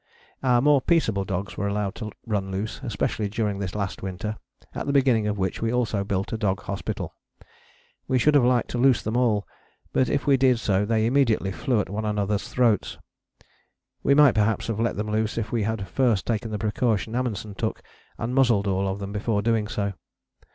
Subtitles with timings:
[0.41, 4.37] Our more peaceable dogs were allowed to run loose, especially during this last winter,
[4.73, 7.13] at the beginning of which we also built a dog hospital.
[8.07, 9.45] We should have liked to loose them all,
[9.93, 12.97] but if we did so they immediately flew at one another's throats.
[14.01, 17.53] We might perhaps have let them loose if we had first taken the precaution Amundsen
[17.53, 17.83] took,
[18.17, 19.93] and muzzled all of them before doing so.